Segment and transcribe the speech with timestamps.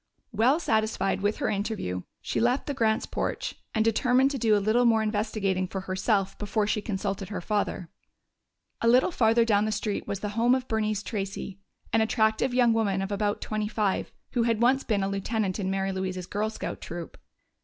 [0.31, 4.57] Well satisfied with her interview, she left the Grants' porch and determined to do a
[4.57, 7.87] little more investigating for herself before she consulted her father.
[8.81, 11.59] A little farther down the street was the home of Bernice Tracey,
[11.93, 15.69] an attractive young woman of about twenty five, who had once been a lieutenant in
[15.69, 17.15] Mary Louise's Girl Scout troop.